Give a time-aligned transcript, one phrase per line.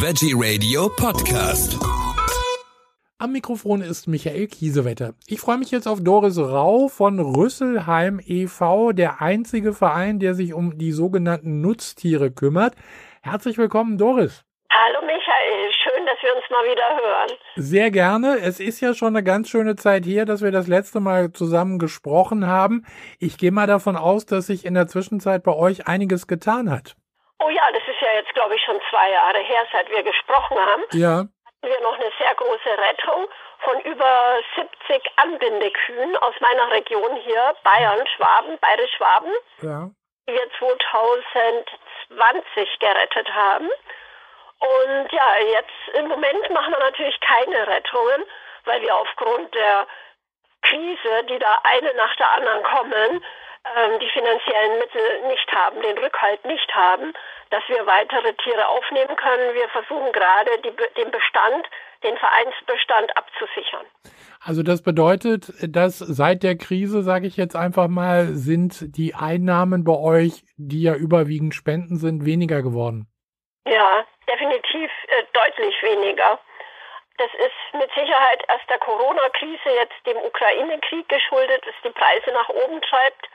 [0.00, 1.76] Veggie Radio Podcast.
[3.18, 5.14] Am Mikrofon ist Michael Kiesewetter.
[5.26, 10.54] Ich freue mich jetzt auf Doris Rau von Rüsselheim e.V., der einzige Verein, der sich
[10.54, 12.76] um die sogenannten Nutztiere kümmert.
[13.22, 14.44] Herzlich willkommen, Doris.
[14.70, 17.38] Hallo Michael, schön, dass wir uns mal wieder hören.
[17.56, 18.38] Sehr gerne.
[18.38, 21.80] Es ist ja schon eine ganz schöne Zeit her, dass wir das letzte Mal zusammen
[21.80, 22.86] gesprochen haben.
[23.18, 26.94] Ich gehe mal davon aus, dass sich in der Zwischenzeit bei euch einiges getan hat.
[27.40, 30.58] Oh ja, das ist ja jetzt, glaube ich, schon zwei Jahre her, seit wir gesprochen
[30.58, 30.82] haben.
[30.92, 31.24] Ja
[31.62, 33.26] wir noch eine sehr große Rettung
[33.60, 39.32] von über 70 Anbindekühen aus meiner Region hier, Bayern, Schwaben, Bayerisch-Schwaben,
[39.62, 39.90] ja.
[40.28, 43.68] die wir 2020 gerettet haben.
[44.60, 48.24] Und ja, jetzt im Moment machen wir natürlich keine Rettungen,
[48.64, 49.86] weil wir aufgrund der
[50.62, 53.24] Krise, die da eine nach der anderen kommen,
[54.00, 57.12] die finanziellen Mittel nicht haben, den Rückhalt nicht haben,
[57.50, 59.54] dass wir weitere Tiere aufnehmen können.
[59.54, 61.66] Wir versuchen gerade die, den Bestand,
[62.02, 63.86] den Vereinsbestand abzusichern.
[64.40, 69.84] Also das bedeutet, dass seit der Krise, sage ich jetzt einfach mal, sind die Einnahmen
[69.84, 73.06] bei euch, die ja überwiegend Spenden sind, weniger geworden.
[73.66, 76.38] Ja, definitiv äh, deutlich weniger.
[77.18, 82.48] Das ist mit Sicherheit erst der Corona-Krise, jetzt dem Ukraine-Krieg geschuldet, das die Preise nach
[82.48, 83.28] oben treibt.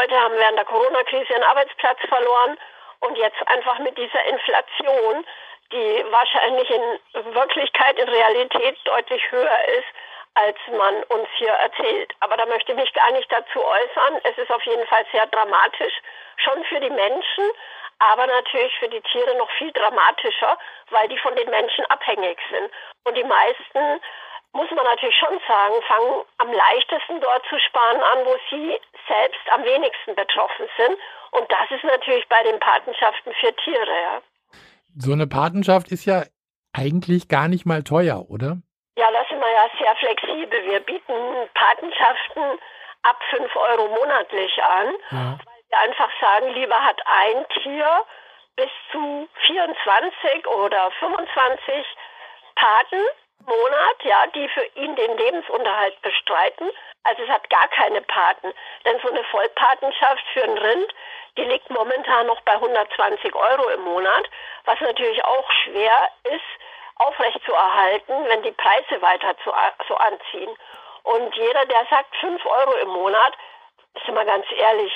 [0.00, 2.56] Leute haben während der Corona-Krise ihren Arbeitsplatz verloren
[3.00, 5.26] und jetzt einfach mit dieser Inflation,
[5.72, 9.88] die wahrscheinlich in Wirklichkeit, in Realität deutlich höher ist,
[10.34, 12.14] als man uns hier erzählt.
[12.20, 14.20] Aber da möchte ich mich gar nicht dazu äußern.
[14.24, 16.00] Es ist auf jeden Fall sehr dramatisch,
[16.38, 17.50] schon für die Menschen,
[17.98, 20.56] aber natürlich für die Tiere noch viel dramatischer,
[20.88, 22.72] weil die von den Menschen abhängig sind.
[23.04, 24.00] Und die meisten
[24.52, 29.40] muss man natürlich schon sagen, fangen am leichtesten dort zu sparen an, wo sie selbst
[29.52, 30.98] am wenigsten betroffen sind.
[31.32, 34.02] Und das ist natürlich bei den Patenschaften für Tiere.
[34.02, 34.22] Ja.
[34.98, 36.24] So eine Patenschaft ist ja
[36.72, 38.58] eigentlich gar nicht mal teuer, oder?
[38.96, 40.64] Ja, da sind wir ja sehr flexibel.
[40.66, 41.14] Wir bieten
[41.54, 42.58] Patenschaften
[43.02, 45.38] ab 5 Euro monatlich an, ja.
[45.46, 48.04] weil wir einfach sagen, lieber hat ein Tier
[48.56, 51.86] bis zu 24 oder 25
[52.56, 53.02] Paten
[53.46, 56.70] Monat, ja, die für ihn den Lebensunterhalt bestreiten.
[57.04, 58.52] Also es hat gar keine Paten.
[58.84, 60.94] Denn so eine Vollpatenschaft für ein Rind,
[61.36, 64.28] die liegt momentan noch bei 120 Euro im Monat,
[64.64, 66.44] was natürlich auch schwer ist,
[66.96, 69.52] aufrechtzuerhalten, wenn die Preise weiter zu,
[69.88, 70.54] so anziehen.
[71.04, 73.34] Und jeder, der sagt 5 Euro im Monat,
[73.94, 74.92] ist immer ganz ehrlich,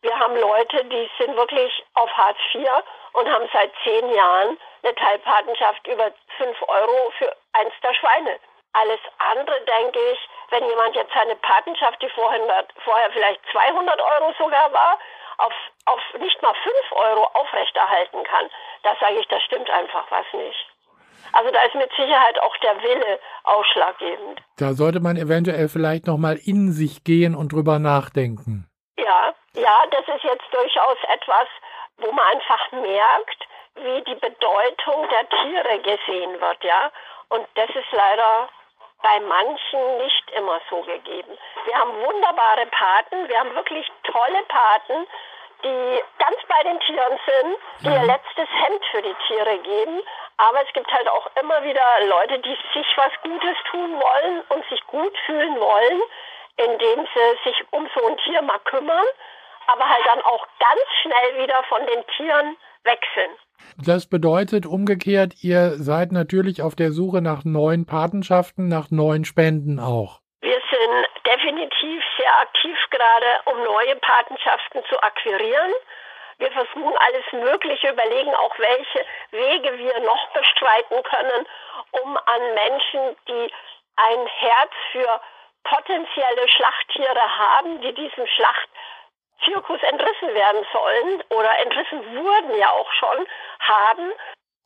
[0.00, 2.68] wir haben Leute, die sind wirklich auf Hartz IV
[3.14, 8.38] und haben seit zehn Jahren eine Teilpatenschaft über 5 Euro für eins der Schweine.
[8.72, 9.00] Alles
[9.32, 10.18] andere, denke ich,
[10.50, 12.42] wenn jemand jetzt seine Patenschaft, die vorhin,
[12.84, 14.98] vorher vielleicht 200 Euro sogar war,
[15.38, 15.52] auf,
[15.86, 18.50] auf nicht mal 5 Euro aufrechterhalten kann,
[18.82, 20.66] da sage ich, da stimmt einfach was nicht.
[21.32, 24.40] Also da ist mit Sicherheit auch der Wille ausschlaggebend.
[24.58, 28.68] Da sollte man eventuell vielleicht nochmal in sich gehen und drüber nachdenken.
[28.96, 31.48] Ja, ja, das ist jetzt durchaus etwas,
[31.98, 36.90] wo man einfach merkt, wie die Bedeutung der Tiere gesehen wird, ja.
[37.30, 38.48] Und das ist leider
[39.02, 41.38] bei manchen nicht immer so gegeben.
[41.66, 45.06] Wir haben wunderbare Paten, wir haben wirklich tolle Paten,
[45.62, 50.02] die ganz bei den Tieren sind, die ihr letztes Hemd für die Tiere geben.
[50.36, 54.68] Aber es gibt halt auch immer wieder Leute, die sich was Gutes tun wollen und
[54.68, 56.02] sich gut fühlen wollen,
[56.56, 59.04] indem sie sich um so ein Tier mal kümmern,
[59.68, 63.30] aber halt dann auch ganz schnell wieder von den Tieren wechseln.
[63.76, 69.78] Das bedeutet umgekehrt, ihr seid natürlich auf der Suche nach neuen Patenschaften, nach neuen Spenden
[69.78, 70.20] auch.
[70.40, 75.72] Wir sind definitiv sehr aktiv gerade, um neue Patenschaften zu akquirieren.
[76.38, 81.46] Wir versuchen alles Mögliche, überlegen auch, welche Wege wir noch bestreiten können,
[82.02, 83.52] um an Menschen, die
[83.96, 85.20] ein Herz für
[85.64, 88.68] potenzielle Schlachttiere haben, die diesem Schlacht
[89.44, 93.26] Zirkus entrissen werden sollen oder entrissen wurden ja auch schon,
[93.60, 94.12] haben.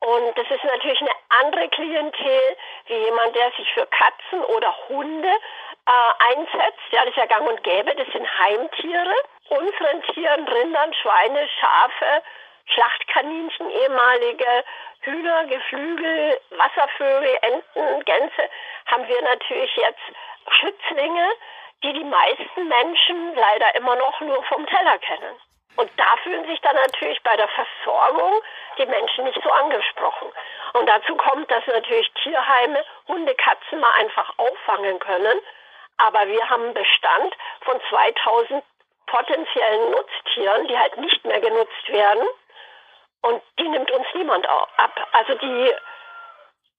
[0.01, 2.57] Und das ist natürlich eine andere Klientel
[2.87, 6.81] wie jemand, der sich für Katzen oder Hunde äh, einsetzt.
[6.91, 9.15] Ja, das ist ja gang und gäbe, das sind Heimtiere.
[9.51, 12.23] Unseren Tieren, Rindern, Schweine, Schafe,
[12.67, 14.65] Schlachtkaninchen, ehemalige
[15.03, 18.51] Hühner, Geflügel, Wasservögel, Enten, Gänse,
[18.87, 20.03] haben wir natürlich jetzt
[20.49, 21.29] Schützlinge,
[21.83, 25.37] die die meisten Menschen leider immer noch nur vom Teller kennen.
[25.77, 28.43] Und da fühlen sich dann natürlich bei der Versorgung
[28.79, 30.31] die Menschen nicht so angesprochen.
[30.75, 35.41] Und dazu kommt, dass natürlich Tierheime Hunde, Katzen mal einfach auffangen können.
[35.97, 38.63] Aber wir haben einen Bestand von 2000
[39.07, 42.27] potenziellen Nutztieren, die halt nicht mehr genutzt werden.
[43.23, 45.09] Und die nimmt uns niemand ab.
[45.13, 45.73] Also die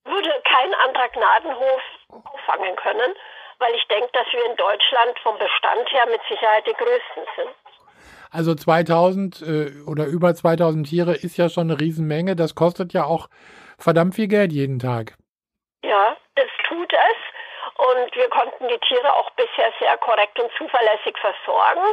[0.06, 1.82] würde kein anderer Gnadenhof
[2.26, 3.16] auffangen können,
[3.64, 7.50] weil ich denke, dass wir in Deutschland vom Bestand her mit Sicherheit die größten sind.
[8.30, 12.36] Also 2000 äh, oder über 2000 Tiere ist ja schon eine Riesenmenge.
[12.36, 13.30] Das kostet ja auch
[13.78, 15.14] verdammt viel Geld jeden Tag.
[15.84, 17.20] Ja, das tut es.
[17.78, 21.86] Und wir konnten die Tiere auch bisher sehr korrekt und zuverlässig versorgen.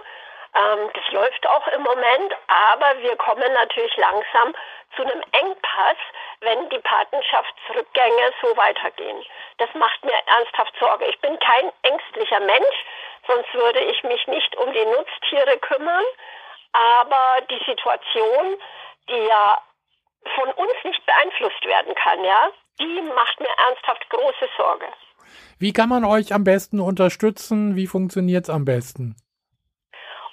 [0.54, 4.54] Ähm, das läuft auch im Moment, aber wir kommen natürlich langsam
[4.96, 6.00] zu einem Engpass,
[6.40, 9.22] wenn die Patenschaftsrückgänge so weitergehen.
[9.58, 11.06] Das macht mir ernsthaft Sorge.
[11.06, 12.84] Ich bin kein ängstlicher Mensch,
[13.26, 16.04] sonst würde ich mich nicht um die Nutztiere kümmern.
[16.72, 18.56] Aber die Situation,
[19.08, 19.60] die ja
[20.36, 24.86] von uns nicht beeinflusst werden kann, ja, die macht mir ernsthaft große Sorge.
[25.58, 27.76] Wie kann man euch am besten unterstützen?
[27.76, 29.16] Wie funktioniert es am besten?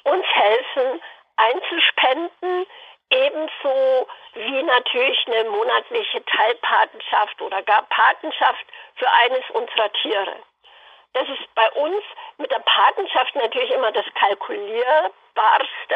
[0.04, 1.02] Uns helfen
[1.36, 2.66] Einzelspenden,
[3.10, 8.66] ebenso wie natürlich eine monatliche Teilpatenschaft oder gar Patenschaft
[8.96, 10.36] für eines unserer Tiere.
[11.14, 12.04] Das ist bei uns
[12.38, 15.96] mit der Patenschaft natürlich immer das Kalkulierbarste,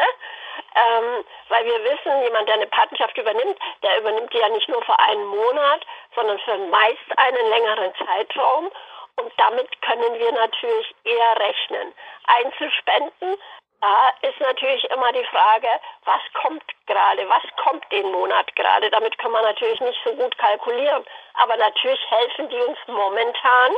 [0.74, 4.82] ähm, weil wir wissen, jemand, der eine Patenschaft übernimmt, der übernimmt die ja nicht nur
[4.82, 8.70] für einen Monat, sondern für meist einen längeren Zeitraum.
[9.16, 11.94] Und damit können wir natürlich eher rechnen.
[12.26, 13.36] Einzelspenden
[13.82, 15.68] da ist natürlich immer die Frage,
[16.04, 18.88] was kommt gerade, was kommt den Monat gerade.
[18.90, 21.04] Damit kann man natürlich nicht so gut kalkulieren.
[21.34, 23.72] Aber natürlich helfen die uns momentan,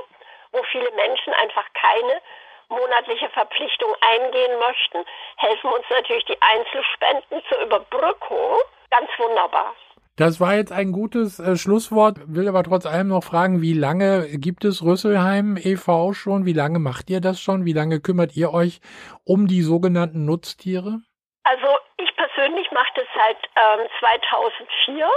[0.53, 2.21] wo viele Menschen einfach keine
[2.69, 5.05] monatliche Verpflichtung eingehen möchten,
[5.37, 8.59] helfen uns natürlich die Einzelspenden zur Überbrückung
[8.91, 9.75] ganz wunderbar.
[10.17, 14.29] Das war jetzt ein gutes äh, Schlusswort, will aber trotz allem noch fragen, wie lange
[14.39, 16.13] gibt es Rüsselheim e.V.
[16.13, 16.47] schon?
[16.47, 17.65] Wie lange macht ihr das schon?
[17.65, 18.81] Wie lange kümmert ihr euch
[19.25, 21.01] um die sogenannten Nutztiere?
[21.43, 21.67] Also
[21.97, 25.11] ich persönlich mache das seit ähm, 2004.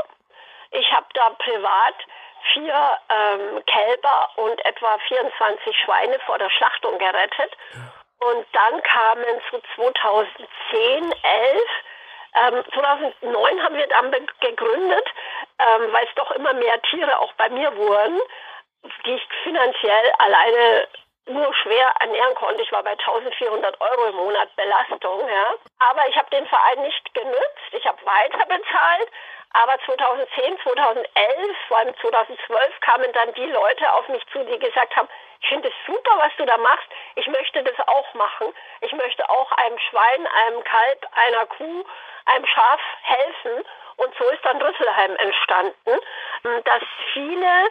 [0.72, 1.96] Ich habe da privat
[2.54, 7.54] vier ähm, Kälber und etwa 24 Schweine vor der Schlachtung gerettet.
[8.20, 11.62] Und dann kamen so 2010, 11
[12.36, 15.06] ähm, 2009 haben wir dann gegründet,
[15.60, 18.20] ähm, weil es doch immer mehr Tiere auch bei mir wurden,
[19.06, 20.88] die ich finanziell alleine
[21.30, 22.62] nur schwer ernähren konnte.
[22.62, 25.54] Ich war bei 1400 Euro im Monat Belastung, ja.
[25.80, 27.72] Aber ich habe den Verein nicht genützt.
[27.72, 29.10] Ich habe weiter bezahlt.
[29.54, 34.96] Aber 2010, 2011, vor allem 2012 kamen dann die Leute auf mich zu, die gesagt
[34.96, 35.08] haben,
[35.42, 36.88] ich finde es super, was du da machst.
[37.16, 38.54] Ich möchte das auch machen.
[38.82, 41.86] Ich möchte auch einem Schwein, einem Kalb, einer Kuh,
[42.26, 43.64] einem Schaf helfen.
[43.98, 46.00] Und so ist dann Rüsselheim entstanden,
[46.66, 46.84] dass
[47.14, 47.70] viele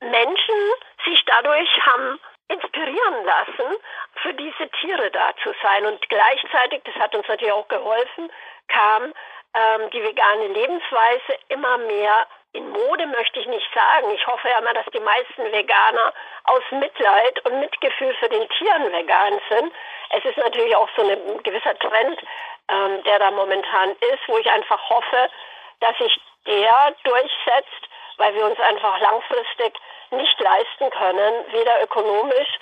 [0.00, 0.72] Menschen
[1.04, 2.18] sich dadurch haben
[2.50, 3.76] inspirieren lassen,
[4.22, 5.86] für diese Tiere da zu sein.
[5.86, 8.30] Und gleichzeitig, das hat uns natürlich auch geholfen,
[8.68, 9.14] kam
[9.54, 14.10] ähm, die vegane Lebensweise immer mehr in Mode, möchte ich nicht sagen.
[14.12, 16.12] Ich hoffe ja mal, dass die meisten Veganer
[16.44, 19.72] aus Mitleid und Mitgefühl für den Tieren vegan sind.
[20.10, 22.20] Es ist natürlich auch so ein gewisser Trend,
[22.68, 25.30] ähm, der da momentan ist, wo ich einfach hoffe,
[25.78, 29.78] dass sich der durchsetzt, weil wir uns einfach langfristig
[30.10, 32.58] nicht leisten können, weder ökonomisch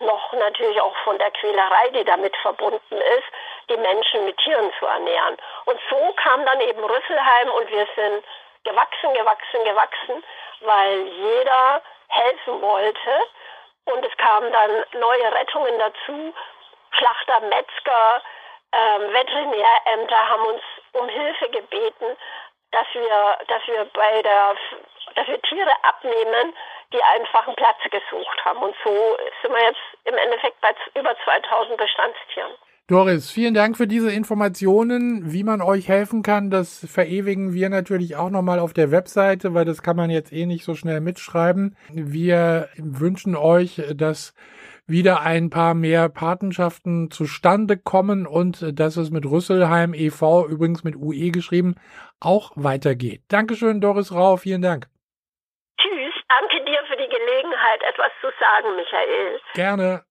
[0.00, 3.28] noch natürlich auch von der Quälerei, die damit verbunden ist,
[3.68, 5.36] die Menschen mit Tieren zu ernähren.
[5.66, 8.24] Und so kam dann eben Rüsselheim und wir sind
[8.64, 10.24] gewachsen, gewachsen, gewachsen,
[10.60, 13.22] weil jeder helfen wollte.
[13.86, 16.34] Und es kamen dann neue Rettungen dazu.
[16.92, 18.22] Schlachter, Metzger,
[18.72, 22.16] ähm, Veterinärämter haben uns um Hilfe gebeten,
[22.72, 24.56] dass wir, dass wir bei der,
[25.14, 26.54] dass wir Tiere abnehmen,
[26.92, 28.60] die einfach einen Platz gesucht haben.
[28.62, 32.52] Und so sind wir jetzt im Endeffekt bei über 2000 Bestandstieren.
[32.90, 35.32] Doris, vielen Dank für diese Informationen.
[35.32, 39.64] Wie man euch helfen kann, das verewigen wir natürlich auch nochmal auf der Webseite, weil
[39.64, 41.76] das kann man jetzt eh nicht so schnell mitschreiben.
[41.92, 44.34] Wir wünschen euch, dass
[44.88, 50.96] wieder ein paar mehr Patenschaften zustande kommen und dass es mit Rüsselheim e.V., übrigens mit
[50.96, 51.76] UE geschrieben,
[52.18, 53.22] auch weitergeht.
[53.28, 54.88] Dankeschön, Doris Rau, vielen Dank.
[55.80, 57.08] Tschüss, danke dir für die
[57.70, 59.40] Gelegenheit, etwas zu sagen, Michael.
[59.54, 60.02] Gerne.